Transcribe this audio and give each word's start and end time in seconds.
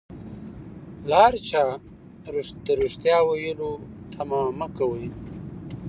له 1.09 1.15
هر 1.25 1.33
چا 1.49 1.63
د 2.65 2.67
ريښتيا 2.79 3.17
ويلو 3.25 3.71
تمه 4.13 4.41
مکوئ 4.59 5.05